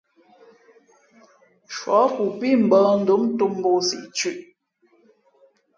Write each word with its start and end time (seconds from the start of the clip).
Shuάku 1.75 2.23
pí 2.39 2.49
mbᾱαndom 2.67 3.21
ntōm 3.33 3.51
mbōk 3.59 3.77
siꞌ 3.87 4.05
thʉ̄ꞌ. 4.17 4.31